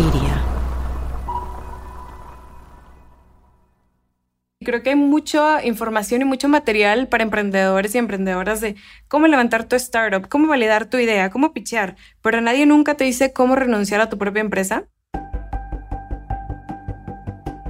[0.00, 0.42] Media.
[4.64, 8.76] Creo que hay mucha información y mucho material para emprendedores y emprendedoras de
[9.08, 13.34] cómo levantar tu startup, cómo validar tu idea, cómo pichear, pero nadie nunca te dice
[13.34, 14.84] cómo renunciar a tu propia empresa.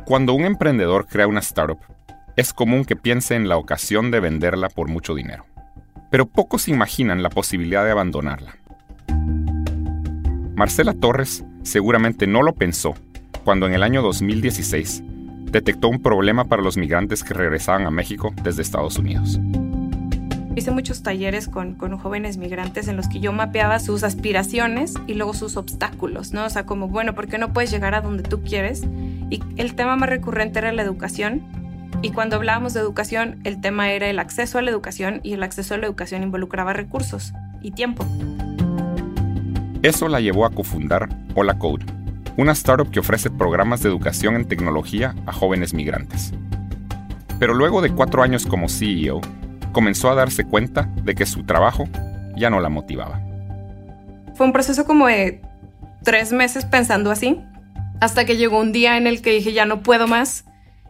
[0.05, 1.81] Cuando un emprendedor crea una startup,
[2.37, 5.47] es común que piense en la ocasión de venderla por mucho dinero.
[6.13, 8.57] Pero pocos imaginan la posibilidad de abandonarla.
[10.55, 12.95] Marcela Torres seguramente no lo pensó
[13.45, 15.03] cuando en el año 2016
[15.51, 19.41] detectó un problema para los migrantes que regresaban a México desde Estados Unidos.
[20.57, 25.15] Hice muchos talleres con, con, jóvenes migrantes en los que yo mapeaba sus aspiraciones y
[25.15, 26.45] luego sus obstáculos, ¿no?
[26.45, 28.85] O sea, como, bueno, ¿por qué no puedes llegar a donde tú quieres?
[29.31, 31.43] Y el tema más recurrente era la educación.
[32.03, 35.43] Y cuando hablábamos de educación, el tema era el acceso a la educación y el
[35.43, 38.05] acceso a la educación involucraba recursos y tiempo.
[39.83, 41.87] Eso la llevó a cofundar Hola Code,
[42.37, 46.35] una startup que ofrece programas de educación en tecnología a jóvenes migrantes.
[47.39, 49.23] Pero luego de cuatro años como CEO,
[49.73, 51.89] comenzó a darse cuenta de que su trabajo
[52.37, 53.23] ya no la motivaba.
[54.35, 55.41] Fue un proceso como de
[56.05, 57.41] tres meses pensando así,
[58.03, 60.45] hasta que llegó un día en el que dije ya no puedo más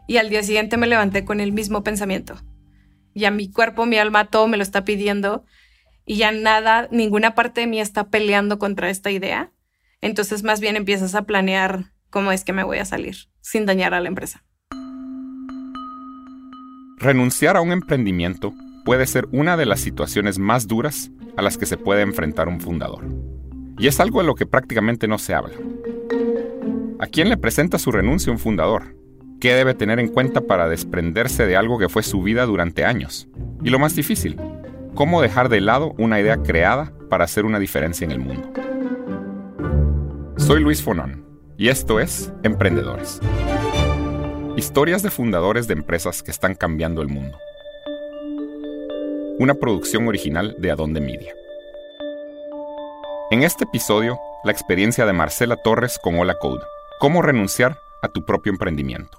[0.09, 2.35] y al día siguiente me levanté con el mismo pensamiento.
[3.15, 5.45] Ya mi cuerpo, mi alma, todo me lo está pidiendo
[6.11, 9.53] y ya nada, ninguna parte de mí está peleando contra esta idea.
[10.01, 13.95] Entonces más bien empiezas a planear cómo es que me voy a salir sin dañar
[13.95, 14.43] a la empresa.
[16.99, 18.53] Renunciar a un emprendimiento
[18.85, 22.61] puede ser una de las situaciones más duras a las que se puede enfrentar un
[22.61, 23.07] fundador.
[23.79, 25.55] Y es algo de lo que prácticamente no se habla.
[26.99, 28.97] ¿A quién le presenta su renuncia un fundador?
[29.41, 33.29] ¿Qué debe tener en cuenta para desprenderse de algo que fue su vida durante años?
[33.63, 34.37] Y lo más difícil,
[34.95, 38.53] ¿cómo dejar de lado una idea creada para hacer una diferencia en el mundo?
[40.37, 41.25] Soy Luis Fonón
[41.57, 43.21] y esto es Emprendedores.
[44.57, 47.39] Historias de fundadores de empresas que están cambiando el mundo
[49.41, 51.35] una producción original de Adonde Media.
[53.31, 56.63] En este episodio, la experiencia de Marcela Torres con Hola Code,
[56.99, 59.19] cómo renunciar a tu propio emprendimiento.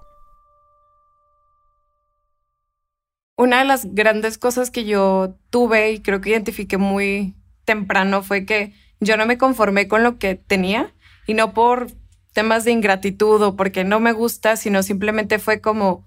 [3.38, 8.46] Una de las grandes cosas que yo tuve y creo que identifiqué muy temprano fue
[8.46, 10.94] que yo no me conformé con lo que tenía
[11.25, 11.88] y no por
[12.34, 16.06] temas de ingratitud o porque no me gusta, sino simplemente fue como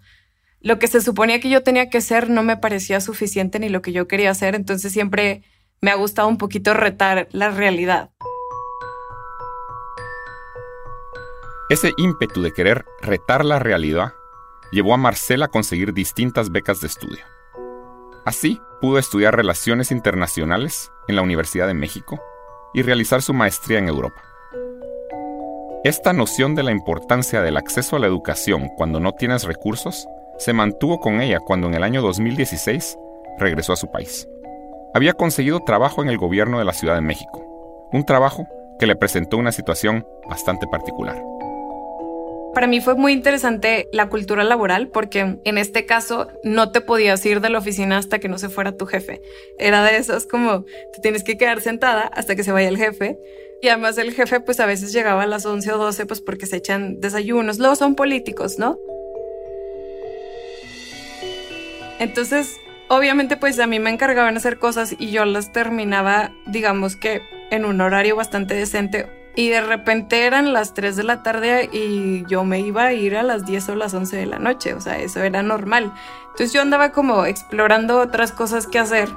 [0.61, 3.83] lo que se suponía que yo tenía que ser no me parecía suficiente ni lo
[3.83, 5.43] que yo quería hacer, entonces siempre
[5.81, 8.11] me ha gustado un poquito retar la realidad.
[11.69, 14.13] Ese ímpetu de querer retar la realidad
[14.73, 17.25] llevó a Marcela a conseguir distintas becas de estudio.
[18.25, 22.23] Así pudo estudiar relaciones internacionales en la Universidad de México
[22.73, 24.23] y realizar su maestría en Europa.
[25.85, 30.07] Esta noción de la importancia del acceso a la educación cuando no tienes recursos
[30.39, 32.97] se mantuvo con ella cuando en el año 2016
[33.39, 34.27] regresó a su país.
[34.95, 38.47] Había conseguido trabajo en el gobierno de la Ciudad de México, un trabajo
[38.79, 41.23] que le presentó una situación bastante particular.
[42.55, 47.27] Para mí fue muy interesante la cultura laboral porque en este caso no te podías
[47.27, 49.21] ir de la oficina hasta que no se fuera tu jefe.
[49.59, 53.19] Era de esos como te tienes que quedar sentada hasta que se vaya el jefe.
[53.61, 56.47] Y además el jefe pues a veces llegaba a las 11 o 12 pues porque
[56.47, 57.59] se echan desayunos.
[57.59, 58.79] Luego son políticos, ¿no?
[61.99, 62.57] Entonces,
[62.89, 67.65] obviamente, pues a mí me encargaban hacer cosas y yo las terminaba, digamos que en
[67.65, 69.24] un horario bastante decente.
[69.37, 73.17] Y de repente eran las 3 de la tarde y yo me iba a ir
[73.17, 75.93] a las 10 o las 11 de la noche, o sea, eso era normal.
[76.23, 79.09] Entonces yo andaba como explorando otras cosas que hacer.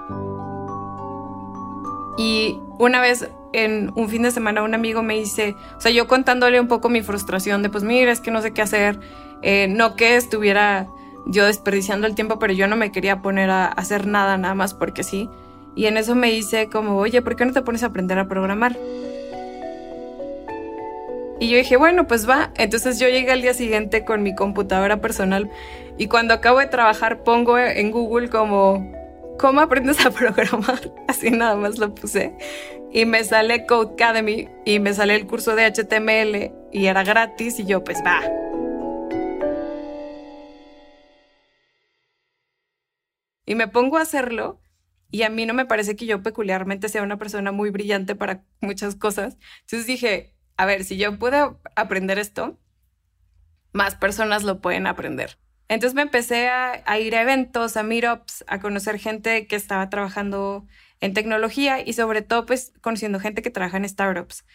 [2.18, 6.08] Y una vez en un fin de semana un amigo me dice, o sea, yo
[6.08, 9.00] contándole un poco mi frustración de, pues mira, es que no sé qué hacer,
[9.44, 10.88] eh, no que estuviera
[11.28, 14.74] yo desperdiciando el tiempo, pero yo no me quería poner a hacer nada nada más
[14.74, 15.30] porque sí.
[15.76, 18.28] Y en eso me dice como, oye, ¿por qué no te pones a aprender a
[18.28, 18.76] programar?
[21.40, 22.52] Y yo dije, bueno, pues va.
[22.56, 25.50] Entonces yo llegué al día siguiente con mi computadora personal
[25.98, 28.92] y cuando acabo de trabajar pongo en Google como,
[29.38, 30.92] ¿cómo aprendes a programar?
[31.08, 32.36] Así nada más lo puse.
[32.92, 37.60] Y me sale Code Academy y me sale el curso de HTML y era gratis
[37.60, 38.22] y yo pues va.
[43.46, 44.60] Y me pongo a hacerlo
[45.10, 48.44] y a mí no me parece que yo peculiarmente sea una persona muy brillante para
[48.60, 49.38] muchas cosas.
[49.62, 52.58] Entonces dije, a ver, si yo puedo aprender esto,
[53.74, 55.38] más personas lo pueden aprender.
[55.70, 60.66] Entonces me empecé a, ir a eventos, a meetups, a conocer gente que estaba trabajando
[61.02, 64.46] en tecnología y sobre todo pues conociendo gente que trabaja en startups.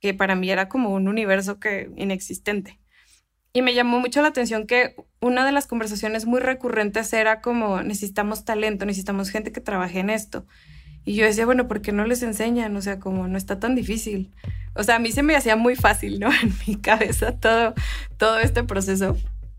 [0.00, 2.78] que para mí era como un universo que inexistente.
[3.54, 7.82] Y me llamó mucho la atención que una de las conversaciones muy recurrentes era como
[7.82, 10.46] necesitamos talento, necesitamos gente que trabaje en esto.
[11.06, 12.76] Y yo decía, bueno, ¿por qué no les enseñan?
[12.76, 14.34] O sea, como no está tan difícil.
[14.74, 16.28] O sea, a mí se me hacía muy fácil, ¿no?
[16.42, 17.74] En mi cabeza todo,
[18.16, 19.16] todo este proceso.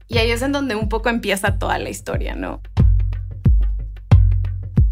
[0.10, 2.62] Y ahí es en donde un poco empieza toda la historia, ¿no?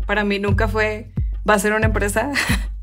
[0.07, 1.11] Para mí nunca fue,
[1.47, 2.31] va a ser una empresa,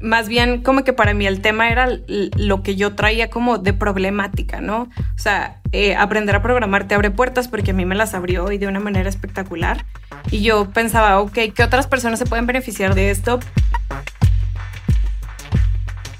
[0.00, 3.72] más bien como que para mí el tema era lo que yo traía como de
[3.72, 4.82] problemática, ¿no?
[4.82, 8.50] O sea, eh, aprender a programar te abre puertas porque a mí me las abrió
[8.52, 9.84] y de una manera espectacular.
[10.30, 13.40] Y yo pensaba, ok, ¿qué otras personas se pueden beneficiar de esto?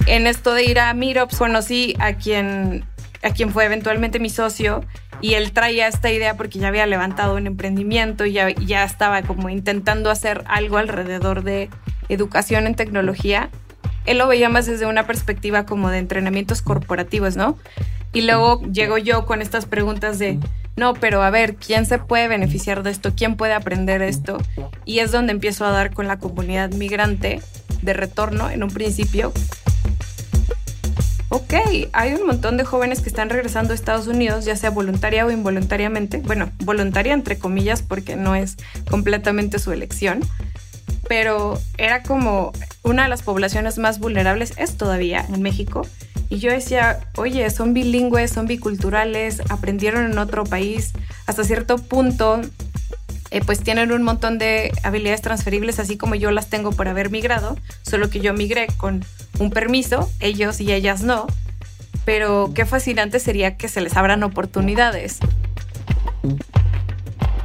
[0.06, 2.85] En esto de ir a Meetups conocí a quien,
[3.23, 4.85] a quien fue eventualmente mi socio
[5.21, 9.23] y él traía esta idea porque ya había levantado un emprendimiento y ya, ya estaba
[9.23, 11.71] como intentando hacer algo alrededor de
[12.08, 13.50] educación en tecnología,
[14.04, 17.58] él lo veía más desde una perspectiva como de entrenamientos corporativos, ¿no?
[18.12, 20.38] Y luego llego yo con estas preguntas de,
[20.76, 23.12] no, pero a ver, ¿quién se puede beneficiar de esto?
[23.16, 24.38] ¿Quién puede aprender esto?
[24.84, 27.40] Y es donde empiezo a dar con la comunidad migrante
[27.81, 29.32] de retorno en un principio.
[31.28, 31.54] Ok,
[31.94, 35.31] hay un montón de jóvenes que están regresando a Estados Unidos, ya sea voluntaria o
[35.31, 36.19] involuntariamente.
[36.19, 38.58] Bueno, voluntaria entre comillas porque no es
[38.90, 40.20] completamente su elección
[41.12, 45.87] pero era como una de las poblaciones más vulnerables, es todavía en México.
[46.31, 50.93] Y yo decía, oye, son bilingües, son biculturales, aprendieron en otro país,
[51.26, 52.41] hasta cierto punto,
[53.31, 57.11] eh, pues tienen un montón de habilidades transferibles, así como yo las tengo por haber
[57.11, 59.05] migrado, solo que yo migré con
[59.38, 61.26] un permiso, ellos y ellas no.
[62.06, 65.19] Pero qué fascinante sería que se les abran oportunidades.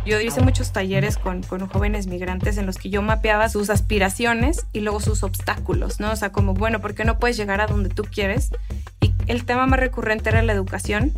[0.07, 4.65] Yo hice muchos talleres con, con, jóvenes migrantes en los que yo mapeaba sus aspiraciones
[4.71, 6.12] y luego sus obstáculos, ¿no?
[6.13, 8.51] O sea, como, bueno, ¿por qué no puedes llegar a donde tú quieres?
[9.01, 11.12] Y el tema más recurrente era la educación.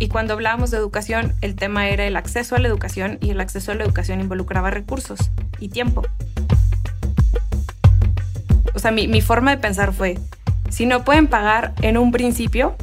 [0.00, 3.40] Y cuando hablábamos de educación, el tema era el acceso a la educación y el
[3.40, 6.02] acceso a la educación involucraba recursos y tiempo.
[8.74, 10.18] O sea, mi, mi forma de pensar fue,
[10.70, 12.74] si no pueden pagar en un principio,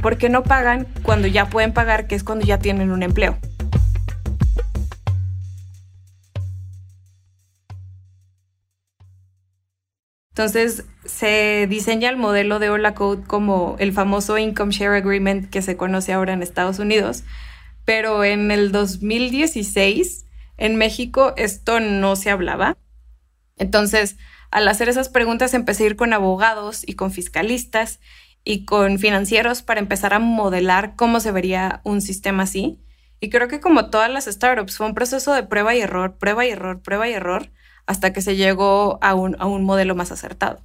[0.00, 3.36] ¿por qué no pagan cuando ya pueden pagar, que es cuando ya tienen un empleo?
[10.42, 15.62] Entonces se diseña el modelo de Hola Code como el famoso Income Share Agreement que
[15.62, 17.22] se conoce ahora en Estados Unidos,
[17.84, 22.76] pero en el 2016 en México esto no se hablaba.
[23.56, 24.16] Entonces,
[24.50, 28.00] al hacer esas preguntas empecé a ir con abogados y con fiscalistas
[28.42, 32.80] y con financieros para empezar a modelar cómo se vería un sistema así.
[33.20, 36.44] Y creo que como todas las startups fue un proceso de prueba y error, prueba
[36.44, 37.48] y error, prueba y error
[37.86, 40.62] hasta que se llegó a un, a un modelo más acertado.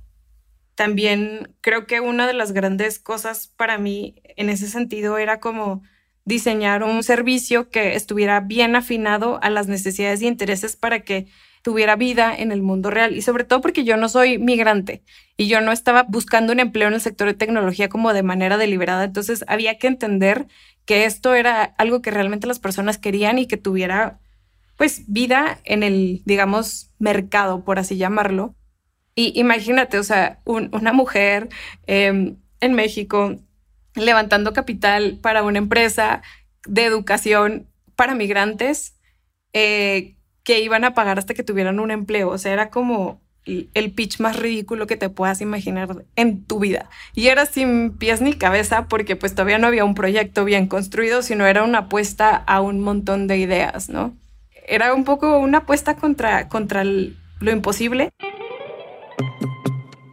[0.76, 5.82] También creo que una de las grandes cosas para mí en ese sentido era como
[6.28, 11.28] diseñar un servicio que estuviera bien afinado a las necesidades y intereses para que
[11.62, 15.04] tuviera vida en el mundo real y sobre todo porque yo no soy migrante
[15.38, 18.58] y yo no estaba buscando un empleo en el sector de tecnología como de manera
[18.58, 20.48] deliberada, entonces había que entender
[20.86, 24.20] que esto era algo que realmente las personas querían y que tuviera
[24.78, 28.56] pues vida en el, digamos, mercado, por así llamarlo.
[29.16, 31.50] Y imagínate, o sea, una mujer
[31.88, 33.36] em, en México
[33.96, 36.22] levantando capital para una empresa
[36.68, 38.96] de educación para migrantes
[39.54, 42.30] eh, que iban a pagar hasta que tuvieran un empleo.
[42.30, 46.90] O sea, era como el pitch más ridículo que te puedas imaginar en tu vida.
[47.16, 51.22] Y era sin pies ni cabeza porque pues todavía no había un proyecto bien construido,
[51.22, 54.16] sino era una apuesta a un montón de ideas, ¿no?
[54.68, 58.12] Era un poco una apuesta contra, contra lo imposible.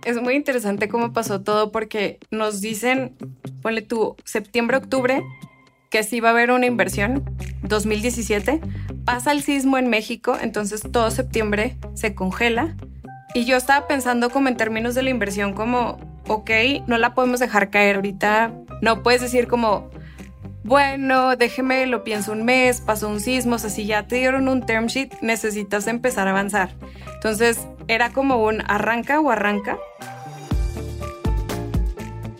[0.05, 3.17] Es muy interesante cómo pasó todo porque nos dicen,
[3.63, 5.23] ponle tú, septiembre, octubre,
[5.91, 7.25] que sí va a haber una inversión,
[7.63, 8.61] 2017,
[9.05, 12.77] pasa el sismo en México, entonces todo septiembre se congela.
[13.35, 16.51] Y yo estaba pensando como en términos de la inversión, como, ok,
[16.87, 19.91] no la podemos dejar caer ahorita, no puedes decir como,
[20.64, 24.49] bueno, déjeme, lo pienso un mes, pasó un sismo, o sea, si ya te dieron
[24.49, 26.71] un term sheet, necesitas empezar a avanzar.
[27.12, 29.76] Entonces, era como un arranca o arranca.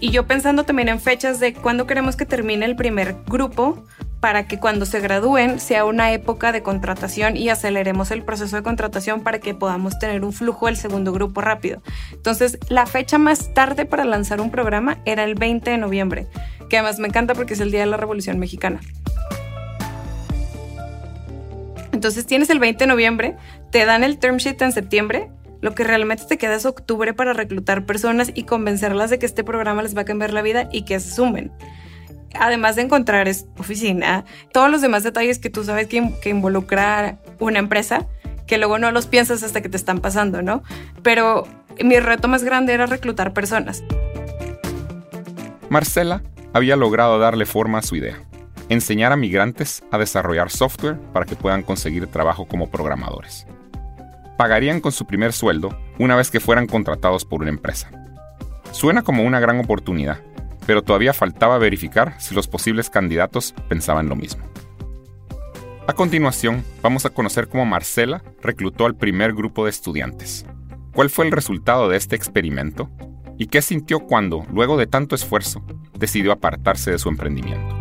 [0.00, 3.84] Y yo pensando también en fechas de cuándo queremos que termine el primer grupo
[4.20, 8.62] para que cuando se gradúen sea una época de contratación y aceleremos el proceso de
[8.62, 11.82] contratación para que podamos tener un flujo del segundo grupo rápido.
[12.10, 16.26] Entonces, la fecha más tarde para lanzar un programa era el 20 de noviembre
[16.68, 18.80] que además me encanta porque es el día de la Revolución Mexicana.
[21.92, 23.37] Entonces tienes el 20 de noviembre,
[23.71, 25.30] te dan el term sheet en septiembre,
[25.61, 29.44] lo que realmente te queda es octubre para reclutar personas y convencerlas de que este
[29.44, 31.52] programa les va a cambiar la vida y que se sumen.
[32.38, 37.61] Además de encontrar oficina, todos los demás detalles que tú sabes que, que involucra una
[37.61, 38.06] empresa,
[38.47, 40.62] que luego no los piensas hasta que te están pasando, ¿no?
[41.02, 41.47] Pero
[41.83, 43.83] mi reto más grande era reclutar personas.
[45.71, 46.23] Marcela
[46.54, 48.16] había logrado darle forma a su idea,
[48.68, 53.46] enseñar a migrantes a desarrollar software para que puedan conseguir trabajo como programadores.
[54.38, 57.90] Pagarían con su primer sueldo una vez que fueran contratados por una empresa.
[58.70, 60.20] Suena como una gran oportunidad,
[60.64, 64.44] pero todavía faltaba verificar si los posibles candidatos pensaban lo mismo.
[65.88, 70.46] A continuación, vamos a conocer cómo Marcela reclutó al primer grupo de estudiantes.
[70.94, 72.88] ¿Cuál fue el resultado de este experimento?
[73.36, 75.64] ¿Y qué sintió cuando, luego de tanto esfuerzo,
[75.98, 77.74] decidió apartarse de su emprendimiento?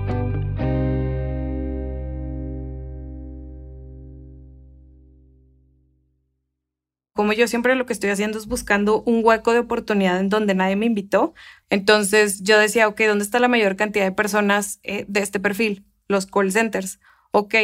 [7.23, 10.55] como yo siempre lo que estoy haciendo es buscando un hueco de oportunidad en donde
[10.55, 11.33] nadie me invitó.
[11.69, 15.85] Entonces yo decía, ok, ¿dónde está la mayor cantidad de personas eh, de este perfil?
[16.09, 16.99] Los call centers.
[17.31, 17.55] Ok,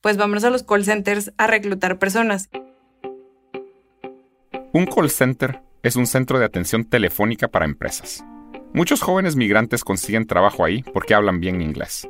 [0.00, 2.48] pues vámonos a los call centers a reclutar personas.
[4.72, 8.24] Un call center es un centro de atención telefónica para empresas.
[8.72, 12.08] Muchos jóvenes migrantes consiguen trabajo ahí porque hablan bien inglés.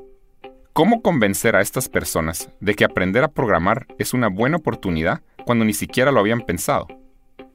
[0.73, 5.65] ¿Cómo convencer a estas personas de que aprender a programar es una buena oportunidad cuando
[5.65, 6.87] ni siquiera lo habían pensado?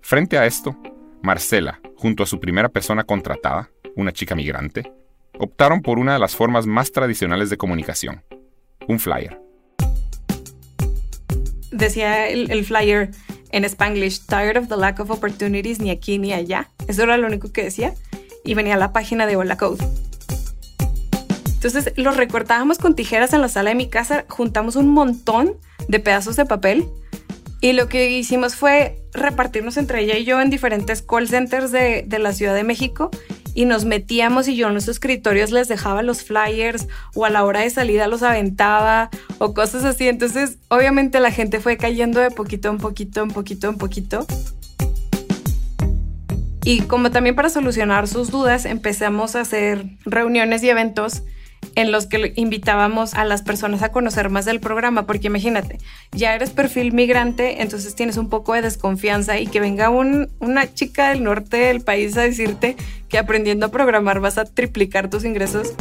[0.02, 0.78] Frente a esto,
[1.22, 4.92] Marcela, junto a su primera persona contratada, una chica migrante,
[5.40, 8.24] optaron por una de las formas más tradicionales de comunicación,
[8.88, 9.44] un flyer
[11.74, 13.10] decía el, flyer
[13.54, 16.70] en Spanglish, tired of the lack of opportunities ni aquí ni allá.
[16.88, 17.94] Eso era lo único que decía.
[18.44, 19.86] Y venía a la página de Hola Code.
[21.54, 25.56] Entonces los recortábamos con tijeras en la sala de mi casa, juntamos un montón
[25.88, 26.86] de pedazos de papel
[27.62, 32.04] y lo que hicimos fue repartirnos entre ella y yo en diferentes call centers de,
[32.06, 33.12] de la Ciudad de México
[33.54, 37.44] y nos metíamos y yo en los escritorios les dejaba los flyers o a la
[37.44, 40.08] hora de salida los aventaba o cosas así.
[40.08, 44.26] Entonces, obviamente la gente fue cayendo de poquito en poquito, en poquito, en poquito.
[46.66, 51.24] Y como también para solucionar sus dudas, empezamos a hacer reuniones y eventos
[51.76, 55.80] en los que invitábamos a las personas a conocer más del programa, porque imagínate,
[56.12, 61.10] ya eres perfil migrante, entonces tienes un poco de desconfianza y que venga una chica
[61.10, 62.76] del norte del país a decirte
[63.10, 65.74] que aprendiendo a programar vas a triplicar tus ingresos.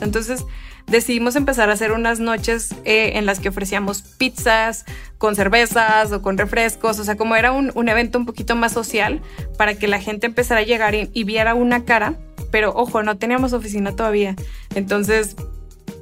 [0.00, 0.44] Entonces,
[0.86, 4.84] decidimos empezar a hacer unas noches eh, en las que ofrecíamos pizzas
[5.18, 9.20] con cervezas o con refrescos, o sea, como era un, evento un poquito más social
[9.56, 12.14] para que la gente empezara a llegar y viera una cara
[12.50, 14.36] pero ojo, no teníamos oficina todavía.
[14.74, 15.36] Entonces,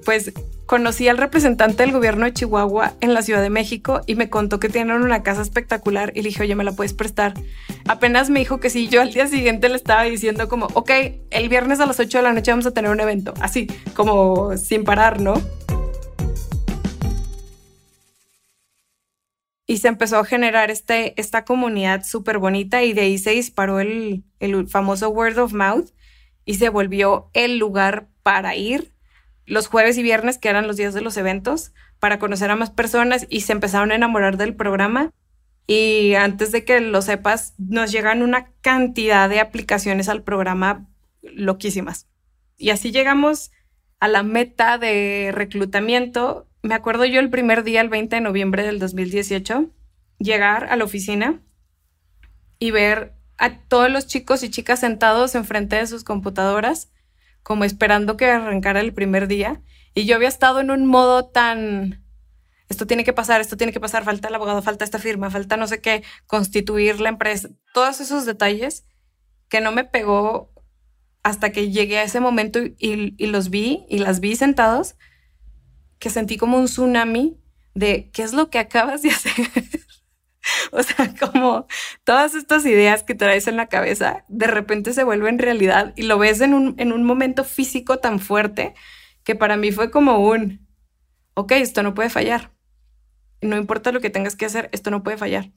[0.04, 0.32] pues
[0.66, 4.60] conocí al representante del gobierno de Chihuahua en la Ciudad de México y me contó
[4.60, 7.34] que tienen una casa espectacular y le dije, oye, ¿me la puedes prestar?
[7.88, 10.90] Apenas me dijo que sí, yo al día siguiente le estaba diciendo como, ok,
[11.30, 14.56] el viernes a las 8 de la noche vamos a tener un evento, así, como
[14.56, 15.34] sin parar, ¿no?
[19.68, 23.80] Y se empezó a generar este, esta comunidad súper bonita y de ahí se disparó
[23.80, 25.90] el, el famoso word of mouth
[26.46, 28.92] y se volvió el lugar para ir
[29.44, 32.70] los jueves y viernes, que eran los días de los eventos, para conocer a más
[32.70, 35.10] personas y se empezaron a enamorar del programa.
[35.66, 40.86] Y antes de que lo sepas, nos llegan una cantidad de aplicaciones al programa
[41.22, 42.06] loquísimas.
[42.56, 43.50] Y así llegamos
[43.98, 46.48] a la meta de reclutamiento.
[46.62, 49.70] Me acuerdo yo el primer día, el 20 de noviembre del 2018,
[50.18, 51.40] llegar a la oficina
[52.58, 56.90] y ver a todos los chicos y chicas sentados enfrente de sus computadoras,
[57.42, 59.62] como esperando que arrancara el primer día.
[59.94, 62.04] Y yo había estado en un modo tan,
[62.68, 65.56] esto tiene que pasar, esto tiene que pasar, falta el abogado, falta esta firma, falta
[65.56, 68.84] no sé qué, constituir la empresa, todos esos detalles
[69.48, 70.52] que no me pegó
[71.22, 74.96] hasta que llegué a ese momento y, y los vi y las vi sentados,
[75.98, 77.40] que sentí como un tsunami
[77.74, 79.32] de qué es lo que acabas de hacer.
[80.72, 81.66] O sea, como
[82.04, 86.18] todas estas ideas que traes en la cabeza de repente se vuelven realidad y lo
[86.18, 88.74] ves en un, en un momento físico tan fuerte
[89.24, 90.66] que para mí fue como un,
[91.34, 92.52] ok, esto no puede fallar.
[93.42, 95.50] No importa lo que tengas que hacer, esto no puede fallar.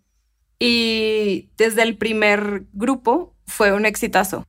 [0.60, 4.44] Y desde el primer grupo fue un exitazo.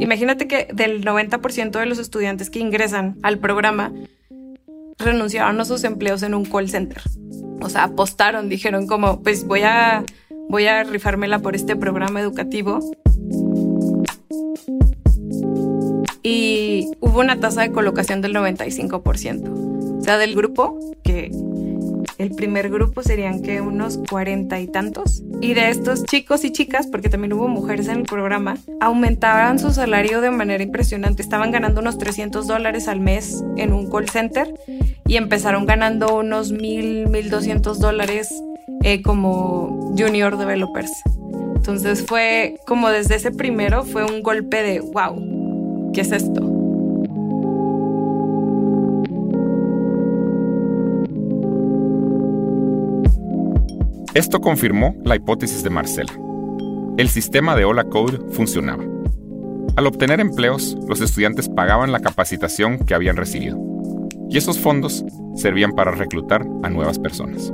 [0.00, 3.92] Imagínate que del 90% de los estudiantes que ingresan al programa
[4.98, 7.02] renunciaron a sus empleos en un call center
[7.60, 10.04] o sea, apostaron, dijeron como, pues voy a,
[10.48, 12.80] voy a rifármela por este programa educativo.
[16.22, 19.98] Y hubo una tasa de colocación del 95%.
[19.98, 21.30] O sea, del grupo que
[22.18, 25.22] el primer grupo serían que unos cuarenta y tantos.
[25.40, 29.70] Y de estos chicos y chicas, porque también hubo mujeres en el programa, aumentaban su
[29.70, 31.22] salario de manera impresionante.
[31.22, 34.52] Estaban ganando unos 300 dólares al mes en un call center
[35.06, 38.28] y empezaron ganando unos mil, mil doscientos dólares
[38.82, 40.90] eh, como junior developers.
[41.54, 46.57] Entonces fue como desde ese primero fue un golpe de wow, ¿qué es esto?
[54.14, 56.12] Esto confirmó la hipótesis de Marcela.
[56.96, 58.82] El sistema de Hola Code funcionaba.
[59.76, 63.58] Al obtener empleos, los estudiantes pagaban la capacitación que habían recibido.
[64.30, 65.04] Y esos fondos
[65.36, 67.52] servían para reclutar a nuevas personas.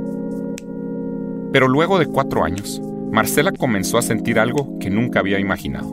[1.51, 2.81] Pero luego de cuatro años,
[3.11, 5.91] Marcela comenzó a sentir algo que nunca había imaginado.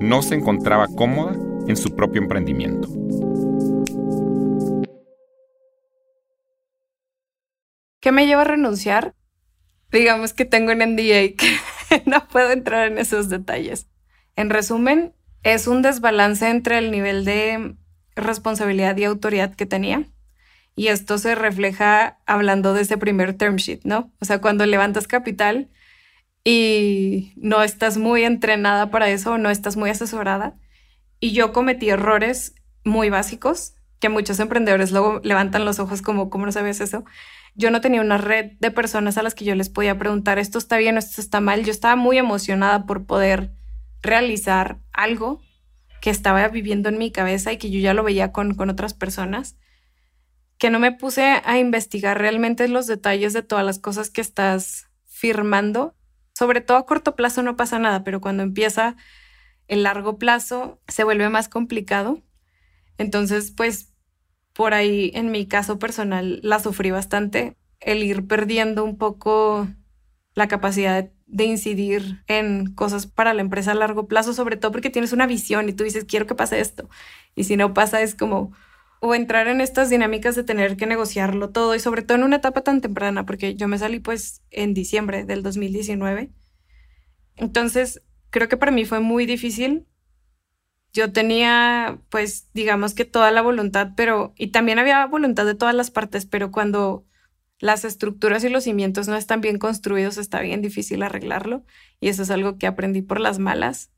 [0.00, 1.36] No se encontraba cómoda
[1.68, 2.88] en su propio emprendimiento.
[8.00, 9.14] ¿Qué me lleva a renunciar?
[9.94, 11.56] Digamos que tengo un NDA y que
[12.06, 13.86] no puedo entrar en esos detalles.
[14.34, 17.76] En resumen, es un desbalance entre el nivel de
[18.16, 20.04] responsabilidad y autoridad que tenía.
[20.74, 24.12] Y esto se refleja hablando de ese primer term sheet, ¿no?
[24.20, 25.70] O sea, cuando levantas capital
[26.42, 30.56] y no estás muy entrenada para eso, no estás muy asesorada.
[31.20, 36.46] Y yo cometí errores muy básicos que muchos emprendedores luego levantan los ojos como, ¿cómo
[36.46, 37.04] no sabes eso?
[37.54, 40.58] Yo no tenía una red de personas a las que yo les podía preguntar, esto
[40.58, 41.64] está bien, esto está mal.
[41.64, 43.52] Yo estaba muy emocionada por poder
[44.02, 45.40] realizar algo
[46.00, 48.92] que estaba viviendo en mi cabeza y que yo ya lo veía con, con otras
[48.92, 49.56] personas,
[50.58, 54.88] que no me puse a investigar realmente los detalles de todas las cosas que estás
[55.06, 55.94] firmando.
[56.34, 58.96] Sobre todo a corto plazo no pasa nada, pero cuando empieza
[59.68, 62.20] el largo plazo se vuelve más complicado.
[62.98, 63.93] Entonces, pues
[64.54, 69.68] por ahí en mi caso personal la sufrí bastante, el ir perdiendo un poco
[70.34, 74.90] la capacidad de incidir en cosas para la empresa a largo plazo, sobre todo porque
[74.90, 76.88] tienes una visión y tú dices, quiero que pase esto.
[77.34, 78.52] Y si no pasa, es como,
[79.00, 82.36] o entrar en estas dinámicas de tener que negociarlo todo y sobre todo en una
[82.36, 86.30] etapa tan temprana, porque yo me salí pues en diciembre del 2019.
[87.36, 89.86] Entonces, creo que para mí fue muy difícil.
[90.94, 95.74] Yo tenía pues digamos que toda la voluntad, pero y también había voluntad de todas
[95.74, 97.04] las partes, pero cuando
[97.58, 101.64] las estructuras y los cimientos no están bien construidos, está bien difícil arreglarlo.
[102.00, 103.90] Y eso es algo que aprendí por las malas.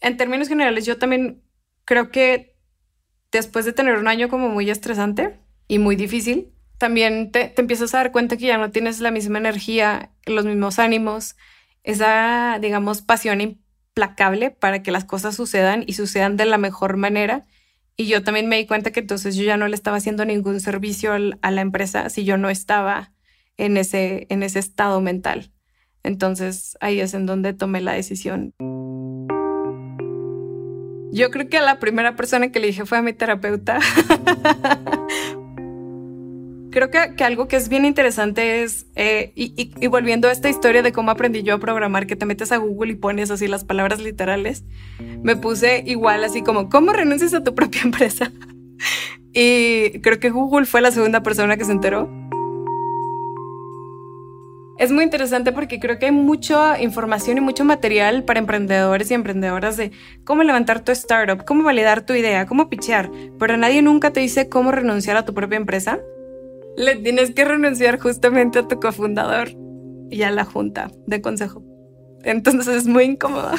[0.00, 1.42] En términos generales, yo también
[1.84, 2.56] creo que
[3.32, 7.94] después de tener un año como muy estresante y muy difícil, también te, te empiezas
[7.94, 11.36] a dar cuenta que ya no tienes la misma energía, los mismos ánimos,
[11.82, 13.40] esa, digamos, pasión
[13.96, 17.46] implacable para que las cosas sucedan y sucedan de la mejor manera
[17.96, 20.60] y yo también me di cuenta que entonces yo ya no le estaba haciendo ningún
[20.60, 23.14] servicio a la empresa si yo no estaba
[23.56, 25.50] en ese, en ese estado mental.
[26.02, 28.52] Entonces ahí es en donde tomé la decisión.
[31.10, 33.78] Yo creo que la primera persona que le dije fue a mi terapeuta,
[36.76, 40.92] creo que, algo que es bien interesante es, eh, y, volviendo a esta historia de
[40.92, 43.98] cómo aprendí yo a programar, que te metes a Google y pones así las palabras
[43.98, 44.62] literales,
[45.22, 48.30] me puse igual así como, ¿cómo renuncias a tu propia empresa?
[49.32, 52.10] y creo que Google fue la segunda persona que se enteró.
[54.76, 59.14] Es muy interesante porque creo que hay mucha información y mucho material para emprendedores y
[59.14, 59.92] emprendedoras de
[60.24, 64.50] cómo levantar tu startup, cómo validar tu idea, cómo pitchear, pero nadie nunca te dice
[64.50, 66.00] cómo renunciar a tu propia empresa
[66.76, 69.48] le tienes que renunciar justamente a tu cofundador
[70.10, 71.64] y a la junta de consejo.
[72.22, 73.50] Entonces es muy incómodo.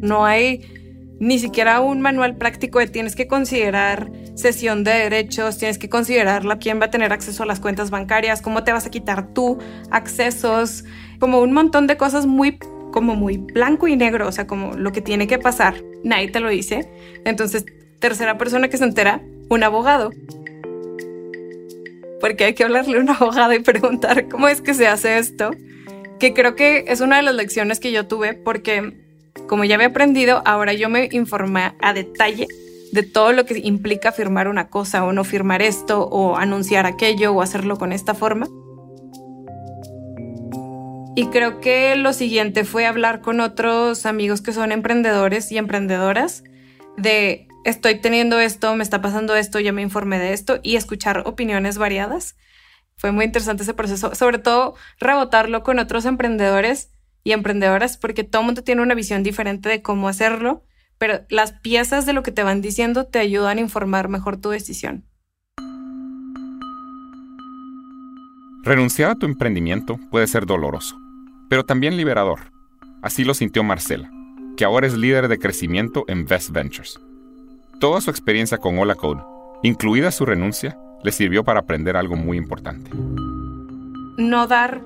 [0.00, 0.62] no hay
[1.20, 6.44] ni siquiera un manual práctico de tienes que considerar sesión de derechos, tienes que considerar
[6.58, 9.58] quién va a tener acceso a las cuentas bancarias, cómo te vas a quitar tú
[9.90, 10.84] accesos,
[11.18, 12.58] como un montón de cosas muy
[12.92, 15.74] como muy blanco y negro, o sea, como lo que tiene que pasar.
[16.04, 16.88] Nadie te lo dice.
[17.24, 17.66] Entonces
[17.98, 20.10] tercera persona que se entera, un abogado.
[22.20, 25.50] Porque hay que hablarle a un abogado y preguntar cómo es que se hace esto.
[26.18, 28.94] Que creo que es una de las lecciones que yo tuve porque
[29.46, 32.48] como ya había aprendido, ahora yo me informé a detalle
[32.92, 37.32] de todo lo que implica firmar una cosa o no firmar esto o anunciar aquello
[37.32, 38.48] o hacerlo con esta forma.
[41.14, 46.44] Y creo que lo siguiente fue hablar con otros amigos que son emprendedores y emprendedoras
[46.96, 51.22] de estoy teniendo esto, me está pasando esto, ya me informé de esto y escuchar
[51.26, 52.36] opiniones variadas.
[52.96, 56.90] Fue muy interesante ese proceso, sobre todo rebotarlo con otros emprendedores
[57.24, 60.64] y emprendedoras, porque todo el mundo tiene una visión diferente de cómo hacerlo,
[60.98, 64.50] pero las piezas de lo que te van diciendo te ayudan a informar mejor tu
[64.50, 65.04] decisión.
[68.64, 70.98] Renunciar a tu emprendimiento puede ser doloroso,
[71.48, 72.52] pero también liberador.
[73.02, 74.10] Así lo sintió Marcela,
[74.56, 76.98] que ahora es líder de crecimiento en Best Ventures.
[77.78, 79.22] Toda su experiencia con Hola Code,
[79.62, 82.90] incluida su renuncia, le sirvió para aprender algo muy importante.
[84.16, 84.82] No dar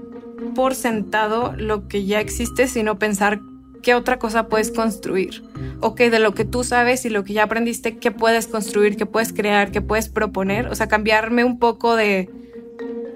[0.55, 3.41] por sentado lo que ya existe, sino pensar
[3.83, 5.43] qué otra cosa puedes construir.
[5.81, 9.07] Ok, de lo que tú sabes y lo que ya aprendiste, qué puedes construir, qué
[9.07, 10.67] puedes crear, qué puedes proponer.
[10.67, 12.29] O sea, cambiarme un poco de,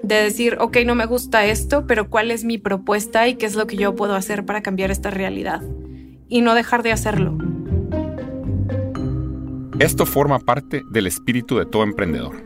[0.01, 3.53] de decir, ok, no me gusta esto, pero cuál es mi propuesta y qué es
[3.53, 5.61] lo que yo puedo hacer para cambiar esta realidad.
[6.27, 7.37] Y no dejar de hacerlo.
[9.79, 12.41] Esto forma parte del espíritu de todo emprendedor.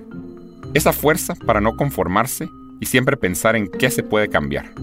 [0.73, 2.49] Esa fuerza para no conformarse
[2.81, 4.73] y siempre pensar en qué se puede cambiar.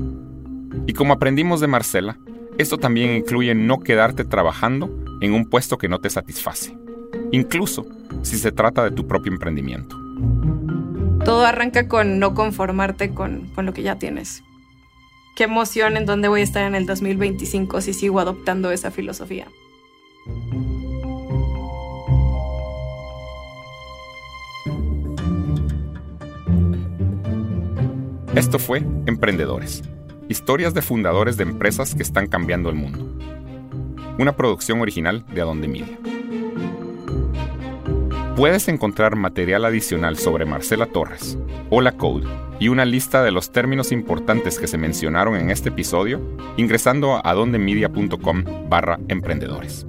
[0.86, 2.16] Y como aprendimos de Marcela,
[2.56, 4.88] esto también incluye no quedarte trabajando
[5.20, 6.74] en un puesto que no te satisface,
[7.32, 7.84] incluso
[8.22, 9.94] si se trata de tu propio emprendimiento.
[11.26, 14.42] Todo arranca con no conformarte con, con lo que ya tienes.
[15.36, 19.48] Qué emoción en dónde voy a estar en el 2025 si sigo adoptando esa filosofía.
[28.38, 29.82] Esto fue Emprendedores,
[30.28, 33.04] historias de fundadores de empresas que están cambiando el mundo.
[34.16, 35.98] Una producción original de Adonde Media.
[38.36, 41.36] Puedes encontrar material adicional sobre Marcela Torres,
[41.68, 42.28] Hola Code
[42.60, 46.20] y una lista de los términos importantes que se mencionaron en este episodio
[46.56, 49.84] ingresando a adondemedia.com barra emprendedores.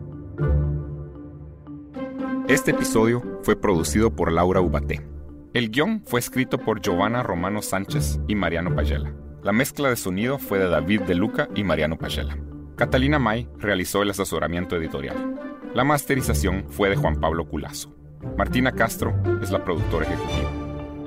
[2.48, 5.09] Este episodio fue producido por Laura Ubaté.
[5.52, 9.12] El guion fue escrito por Giovanna Romano Sánchez y Mariano Pagela.
[9.42, 12.38] La mezcla de sonido fue de David De Luca y Mariano Pagela.
[12.76, 15.40] Catalina May realizó el asesoramiento editorial.
[15.74, 17.96] La masterización fue de Juan Pablo Culazo.
[18.38, 20.52] Martina Castro es la productora ejecutiva.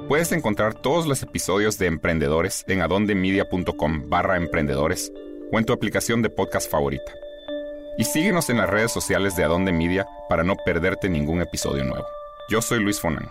[0.08, 5.12] Puedes encontrar todos los episodios de Emprendedores en adondemedia.com barra emprendedores
[5.52, 7.12] o en tu aplicación de podcast favorita.
[7.96, 12.06] Y síguenos en las redes sociales de Adonde Media para no perderte ningún episodio nuevo.
[12.48, 13.30] Yo soy Luis Fonan.